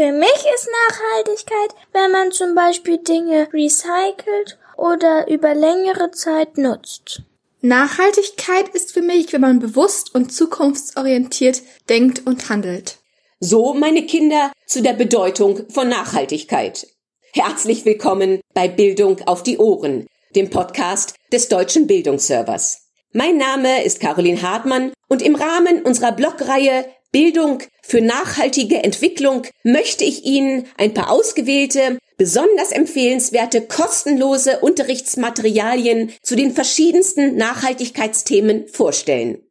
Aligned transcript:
Für 0.00 0.12
mich 0.12 0.44
ist 0.54 0.68
Nachhaltigkeit, 0.88 1.74
wenn 1.92 2.12
man 2.12 2.32
zum 2.32 2.54
Beispiel 2.54 2.98
Dinge 2.98 3.48
recycelt 3.52 4.58
oder 4.76 5.28
über 5.28 5.54
längere 5.54 6.10
Zeit 6.12 6.56
nutzt. 6.56 7.22
Nachhaltigkeit 7.60 8.68
ist 8.70 8.92
für 8.92 9.02
mich, 9.02 9.32
wenn 9.32 9.42
man 9.42 9.58
bewusst 9.58 10.14
und 10.14 10.32
zukunftsorientiert 10.32 11.62
denkt 11.88 12.26
und 12.26 12.48
handelt. 12.48 12.98
So, 13.40 13.74
meine 13.74 14.06
Kinder, 14.06 14.52
zu 14.64 14.80
der 14.80 14.94
Bedeutung 14.94 15.68
von 15.70 15.88
Nachhaltigkeit. 15.88 16.86
Herzlich 17.32 17.84
willkommen 17.84 18.40
bei 18.54 18.68
Bildung 18.68 19.20
auf 19.26 19.42
die 19.42 19.58
Ohren, 19.58 20.06
dem 20.34 20.48
Podcast 20.48 21.14
des 21.32 21.48
Deutschen 21.48 21.86
Bildungsservers. 21.86 22.79
Mein 23.12 23.38
Name 23.38 23.82
ist 23.82 23.98
Caroline 23.98 24.40
Hartmann 24.40 24.92
und 25.08 25.20
im 25.20 25.34
Rahmen 25.34 25.82
unserer 25.82 26.12
Blogreihe 26.12 26.84
Bildung 27.10 27.58
für 27.82 28.00
nachhaltige 28.00 28.84
Entwicklung 28.84 29.42
möchte 29.64 30.04
ich 30.04 30.24
Ihnen 30.24 30.66
ein 30.76 30.94
paar 30.94 31.10
ausgewählte, 31.10 31.98
besonders 32.18 32.70
empfehlenswerte, 32.70 33.62
kostenlose 33.62 34.60
Unterrichtsmaterialien 34.60 36.12
zu 36.22 36.36
den 36.36 36.52
verschiedensten 36.52 37.34
Nachhaltigkeitsthemen 37.34 38.68
vorstellen. 38.68 39.42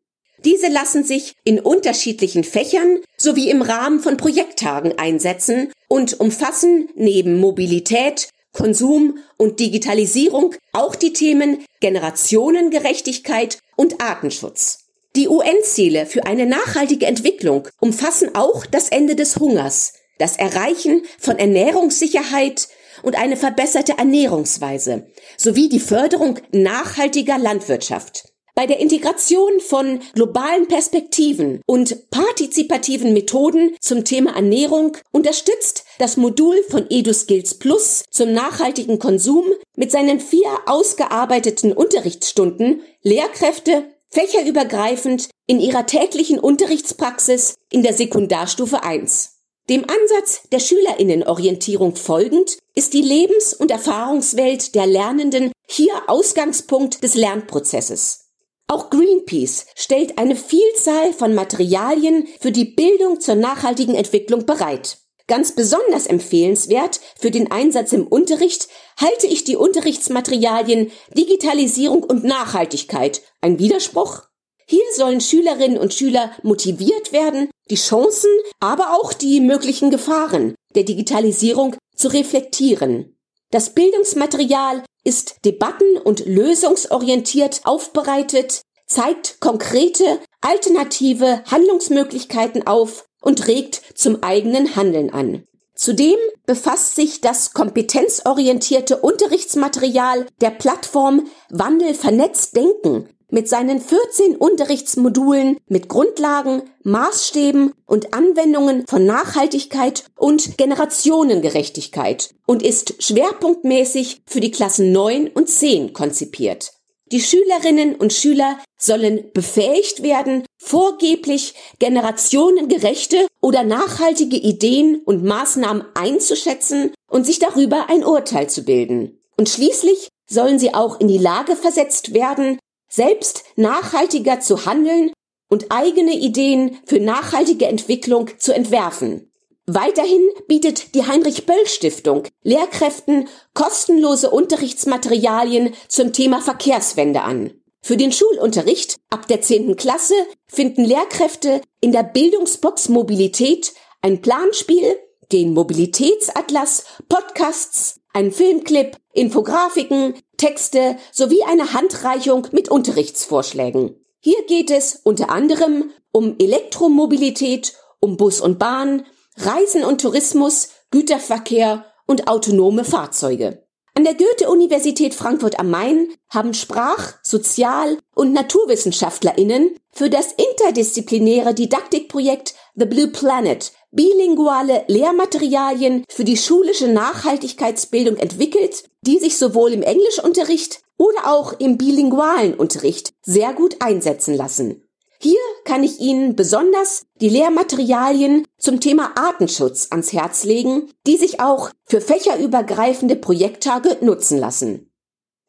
Diese 0.45 0.69
lassen 0.69 1.03
sich 1.03 1.33
in 1.43 1.59
unterschiedlichen 1.59 2.45
Fächern 2.45 2.99
sowie 3.17 3.49
im 3.49 3.61
Rahmen 3.61 3.99
von 3.99 4.15
Projekttagen 4.15 4.97
einsetzen 4.97 5.73
und 5.89 6.17
umfassen 6.17 6.87
neben 6.95 7.37
Mobilität, 7.41 8.29
Konsum 8.53 9.19
und 9.37 9.59
Digitalisierung 9.59 10.55
auch 10.73 10.95
die 10.95 11.13
Themen 11.13 11.63
Generationengerechtigkeit 11.79 13.59
und 13.75 14.01
Artenschutz. 14.01 14.85
Die 15.15 15.27
UN-Ziele 15.27 16.05
für 16.05 16.25
eine 16.25 16.45
nachhaltige 16.45 17.05
Entwicklung 17.05 17.67
umfassen 17.79 18.35
auch 18.35 18.65
das 18.65 18.89
Ende 18.89 19.15
des 19.15 19.37
Hungers, 19.37 19.93
das 20.19 20.37
Erreichen 20.37 21.03
von 21.17 21.39
Ernährungssicherheit 21.39 22.67
und 23.01 23.17
eine 23.17 23.37
verbesserte 23.37 23.97
Ernährungsweise 23.97 25.07
sowie 25.37 25.69
die 25.69 25.79
Förderung 25.79 26.39
nachhaltiger 26.51 27.37
Landwirtschaft. 27.37 28.29
Bei 28.59 28.67
der 28.67 28.81
Integration 28.81 29.61
von 29.61 30.01
globalen 30.15 30.67
Perspektiven 30.67 31.61
und 31.65 32.09
partizipativen 32.09 33.13
Methoden 33.13 33.73
zum 33.79 34.03
Thema 34.03 34.35
Ernährung 34.35 34.97
unterstützt 35.13 35.85
das 35.97 36.17
Modul 36.17 36.61
von 36.69 36.85
EduSkills 36.89 37.53
Plus 37.53 38.03
zum 38.11 38.33
nachhaltigen 38.33 38.99
Konsum 38.99 39.45
mit 39.77 39.91
seinen 39.91 40.19
vier 40.19 40.49
ausgearbeiteten 40.65 41.71
Unterrichtsstunden 41.71 42.81
Lehrkräfte 43.01 43.85
fächerübergreifend 44.09 45.29
in 45.47 45.61
ihrer 45.61 45.85
täglichen 45.85 46.37
Unterrichtspraxis 46.37 47.55
in 47.71 47.81
der 47.81 47.93
Sekundarstufe 47.93 48.83
1. 48.83 49.37
Dem 49.69 49.85
Ansatz 49.85 50.41
der 50.51 50.59
Schülerinnenorientierung 50.59 51.95
folgend 51.95 52.57
ist 52.75 52.93
die 52.93 53.03
Lebens- 53.03 53.53
und 53.53 53.71
Erfahrungswelt 53.71 54.75
der 54.75 54.85
Lernenden 54.85 55.53
hier 55.65 55.93
Ausgangspunkt 56.07 57.01
des 57.05 57.15
Lernprozesses. 57.15 58.25
Auch 58.71 58.91
Greenpeace 58.91 59.65
stellt 59.75 60.19
eine 60.19 60.35
Vielzahl 60.35 61.11
von 61.11 61.33
Materialien 61.33 62.27
für 62.39 62.51
die 62.51 62.65
Bildung 62.65 63.19
zur 63.19 63.33
nachhaltigen 63.33 63.95
Entwicklung 63.95 64.45
bereit. 64.45 64.99
Ganz 65.25 65.55
besonders 65.55 66.05
empfehlenswert 66.05 66.99
für 67.19 67.31
den 67.31 67.51
Einsatz 67.51 67.93
im 67.93 68.05
Unterricht 68.05 68.67
halte 69.01 69.25
ich 69.25 69.43
die 69.43 69.55
Unterrichtsmaterialien 69.55 70.91
Digitalisierung 71.17 72.03
und 72.03 72.23
Nachhaltigkeit. 72.23 73.23
Ein 73.41 73.57
Widerspruch? 73.57 74.23
Hier 74.67 74.85
sollen 74.95 75.19
Schülerinnen 75.19 75.79
und 75.79 75.95
Schüler 75.95 76.31
motiviert 76.43 77.11
werden, 77.11 77.49
die 77.71 77.75
Chancen, 77.75 78.29
aber 78.59 78.93
auch 78.93 79.13
die 79.13 79.39
möglichen 79.39 79.89
Gefahren 79.89 80.53
der 80.75 80.83
Digitalisierung 80.83 81.75
zu 81.95 82.09
reflektieren. 82.09 83.18
Das 83.51 83.71
Bildungsmaterial 83.71 84.83
ist 85.03 85.37
debatten- 85.43 85.97
und 85.97 86.25
lösungsorientiert 86.25 87.61
aufbereitet, 87.63 88.61
zeigt 88.85 89.39
konkrete, 89.39 90.19
alternative 90.41 91.43
Handlungsmöglichkeiten 91.45 92.67
auf 92.67 93.05
und 93.21 93.47
regt 93.47 93.81
zum 93.95 94.23
eigenen 94.23 94.75
Handeln 94.75 95.09
an. 95.11 95.45
Zudem 95.75 96.17
befasst 96.45 96.95
sich 96.95 97.21
das 97.21 97.53
kompetenzorientierte 97.53 98.97
Unterrichtsmaterial 98.97 100.27
der 100.41 100.51
Plattform 100.51 101.27
Wandel 101.49 101.93
vernetzt 101.93 102.55
denken 102.55 103.09
mit 103.29 103.47
seinen 103.47 103.79
14 103.79 104.35
Unterrichtsmodulen 104.35 105.57
mit 105.67 105.89
Grundlagen, 105.89 106.63
Maßstäben 106.83 107.73
und 107.85 108.13
Anwendungen 108.13 108.85
von 108.87 109.05
Nachhaltigkeit 109.05 110.05
und 110.17 110.57
Generationengerechtigkeit 110.57 112.29
und 112.45 112.63
ist 112.63 113.01
schwerpunktmäßig 113.03 114.21
für 114.25 114.39
die 114.39 114.51
Klassen 114.51 114.91
9 114.91 115.27
und 115.27 115.49
10 115.49 115.93
konzipiert. 115.93 116.71
Die 117.11 117.21
Schülerinnen 117.21 117.95
und 117.95 118.13
Schüler 118.13 118.59
sollen 118.77 119.31
befähigt 119.33 120.03
werden, 120.03 120.45
vorgeblich 120.57 121.55
generationengerechte 121.79 123.27
oder 123.41 123.63
nachhaltige 123.63 124.37
Ideen 124.37 125.01
und 125.05 125.23
Maßnahmen 125.23 125.85
einzuschätzen 125.95 126.93
und 127.09 127.25
sich 127.25 127.39
darüber 127.39 127.89
ein 127.89 128.03
Urteil 128.03 128.47
zu 128.47 128.63
bilden. 128.63 129.19
Und 129.37 129.49
schließlich 129.49 130.09
sollen 130.29 130.59
sie 130.59 130.75
auch 130.75 130.99
in 130.99 131.07
die 131.07 131.17
Lage 131.17 131.55
versetzt 131.55 132.13
werden, 132.13 132.59
selbst 132.89 133.43
nachhaltiger 133.55 134.39
zu 134.41 134.65
handeln 134.65 135.11
und 135.49 135.67
eigene 135.69 136.13
Ideen 136.13 136.79
für 136.85 136.99
nachhaltige 136.99 137.67
Entwicklung 137.67 138.29
zu 138.37 138.53
entwerfen. 138.53 139.31
Weiterhin 139.67 140.27
bietet 140.47 140.95
die 140.95 141.05
Heinrich 141.05 141.45
Böll 141.45 141.67
Stiftung 141.67 142.23
Lehrkräften 142.43 143.27
kostenlose 143.53 144.31
Unterrichtsmaterialien 144.31 145.75
zum 145.87 146.11
Thema 146.11 146.41
Verkehrswende 146.41 147.21
an. 147.21 147.53
Für 147.81 147.95
den 147.95 148.11
Schulunterricht 148.11 148.97
ab 149.09 149.27
der 149.27 149.41
10. 149.41 149.75
Klasse 149.75 150.15
finden 150.47 150.83
Lehrkräfte 150.83 151.61
in 151.81 151.91
der 151.91 152.03
Bildungsbox 152.03 152.89
Mobilität 152.89 153.73
ein 154.01 154.21
Planspiel, 154.21 154.97
den 155.31 155.53
Mobilitätsatlas, 155.53 156.85
Podcasts, 157.07 157.99
einen 158.13 158.31
Filmclip, 158.31 158.97
Infografiken, 159.13 160.15
Texte 160.39 160.97
sowie 161.11 161.43
eine 161.43 161.73
Handreichung 161.73 162.47
mit 162.51 162.69
Unterrichtsvorschlägen. 162.69 163.95
Hier 164.19 164.43
geht 164.47 164.71
es 164.71 164.95
unter 165.03 165.29
anderem 165.29 165.91
um 166.11 166.35
Elektromobilität, 166.39 167.75
um 167.99 168.17
Bus 168.17 168.41
und 168.41 168.57
Bahn, 168.57 169.05
Reisen 169.37 169.83
und 169.83 170.01
Tourismus, 170.01 170.69
Güterverkehr 170.89 171.85
und 172.07 172.27
autonome 172.27 172.83
Fahrzeuge. 172.83 173.63
An 173.95 174.05
der 174.05 174.15
Goethe-Universität 174.15 175.13
Frankfurt 175.13 175.59
am 175.59 175.69
Main 175.69 176.07
haben 176.29 176.53
Sprach-, 176.53 177.15
Sozial- 177.21 177.97
und 178.15 178.33
NaturwissenschaftlerInnen 178.33 179.75
für 179.91 180.09
das 180.09 180.33
interdisziplinäre 180.33 181.53
Didaktikprojekt 181.53 182.55
The 182.75 182.85
Blue 182.85 183.09
Planet 183.09 183.71
bilinguale 183.91 184.83
Lehrmaterialien 184.87 186.03
für 186.09 186.23
die 186.23 186.37
schulische 186.37 186.87
Nachhaltigkeitsbildung 186.87 188.17
entwickelt, 188.17 188.83
die 189.01 189.17
sich 189.17 189.37
sowohl 189.37 189.73
im 189.73 189.81
Englischunterricht 189.81 190.81
oder 190.97 191.33
auch 191.33 191.53
im 191.59 191.77
bilingualen 191.77 192.53
Unterricht 192.53 193.13
sehr 193.23 193.53
gut 193.53 193.77
einsetzen 193.79 194.35
lassen. 194.35 194.83
Hier 195.21 195.39
kann 195.65 195.83
ich 195.83 195.99
Ihnen 195.99 196.35
besonders 196.35 197.05
die 197.19 197.27
Lehrmaterialien 197.27 198.45
zum 198.57 198.79
Thema 198.79 199.11
Artenschutz 199.17 199.87
ans 199.91 200.13
Herz 200.13 200.45
legen, 200.45 200.91
die 201.05 201.17
sich 201.17 201.41
auch 201.41 201.71
für 201.85 201.99
fächerübergreifende 201.99 203.17
Projekttage 203.17 203.97
nutzen 203.99 204.37
lassen. 204.37 204.89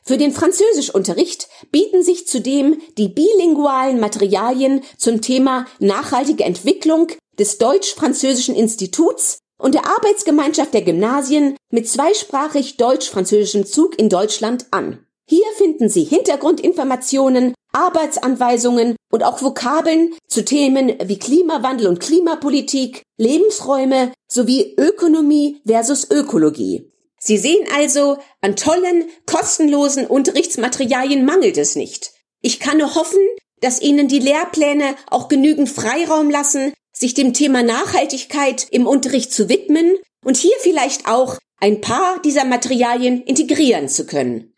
Für 0.03 0.19
den 0.19 0.33
Französischunterricht 0.33 1.49
bieten 1.71 2.03
sich 2.03 2.27
zudem 2.27 2.81
die 2.99 3.09
bilingualen 3.09 4.01
Materialien 4.01 4.83
zum 4.97 5.21
Thema 5.21 5.67
nachhaltige 5.79 6.43
Entwicklung 6.43 7.09
des 7.41 7.59
Deutsch-Französischen 7.59 8.55
Instituts 8.55 9.39
und 9.59 9.75
der 9.75 9.87
Arbeitsgemeinschaft 9.87 10.75
der 10.75 10.83
Gymnasien 10.83 11.57
mit 11.71 11.89
zweisprachig 11.89 12.77
deutsch-französischem 12.77 13.67
Zug 13.67 13.99
in 13.99 14.09
Deutschland 14.09 14.67
an. 14.71 15.05
Hier 15.27 15.47
finden 15.57 15.89
Sie 15.89 16.05
Hintergrundinformationen, 16.05 17.55
Arbeitsanweisungen 17.73 18.97
und 19.11 19.23
auch 19.23 19.43
Vokabeln 19.43 20.13
zu 20.29 20.45
Themen 20.45 20.95
wie 21.05 21.19
Klimawandel 21.19 21.87
und 21.87 22.01
Klimapolitik, 22.01 23.03
Lebensräume 23.17 24.13
sowie 24.29 24.75
Ökonomie 24.77 25.63
versus 25.67 26.11
Ökologie. 26.11 26.93
Sie 27.19 27.39
sehen 27.39 27.67
also, 27.77 28.19
an 28.41 28.57
tollen, 28.57 29.05
kostenlosen 29.27 30.07
Unterrichtsmaterialien 30.07 31.25
mangelt 31.25 31.59
es 31.59 31.77
nicht. 31.77 32.13
Ich 32.41 32.61
kann 32.61 32.79
nur 32.79 32.95
hoffen, 32.95 33.21
dass 33.61 33.81
Ihnen 33.81 34.09
die 34.09 34.19
Lehrpläne 34.19 34.97
auch 35.11 35.29
genügend 35.29 35.69
Freiraum 35.69 36.31
lassen, 36.31 36.73
sich 36.93 37.15
dem 37.15 37.33
Thema 37.33 37.63
Nachhaltigkeit 37.63 38.67
im 38.71 38.87
Unterricht 38.87 39.33
zu 39.33 39.49
widmen 39.49 39.97
und 40.25 40.37
hier 40.37 40.57
vielleicht 40.61 41.07
auch 41.09 41.39
ein 41.61 41.81
paar 41.81 42.21
dieser 42.23 42.45
Materialien 42.45 43.23
integrieren 43.23 43.89
zu 43.89 44.07
können. 44.07 44.53